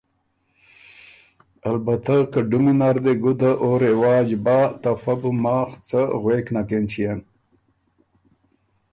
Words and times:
”البته 1.71 2.15
که 2.31 2.39
ډُمی 2.49 2.73
نر 2.79 2.95
دې 3.05 3.13
ګُده 3.23 3.51
او 3.63 3.69
رواج 3.85 4.29
بۀ 4.45 4.59
ته 4.81 4.91
فۀ 5.01 5.13
بو 5.19 5.31
ماخ 5.43 5.69
څه 5.87 5.99
غوېک 6.21 6.47
نک 6.55 6.69
اېنچيېن“ 6.75 7.19